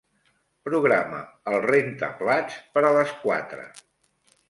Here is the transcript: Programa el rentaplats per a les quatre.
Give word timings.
Programa 0.69 1.19
el 1.53 1.59
rentaplats 1.67 2.59
per 2.79 2.87
a 2.89 2.95
les 2.99 3.17
quatre. 3.27 3.73